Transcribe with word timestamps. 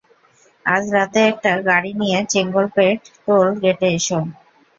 আজ 0.65 0.83
রাতে 0.95 1.19
একটা 1.31 1.51
গাড়ি 1.67 1.91
নিয়ে 2.01 2.19
চেঙ্গলপেট 2.33 2.99
টোল 3.25 3.47
গেটে 3.63 3.87
এসো। 3.97 4.19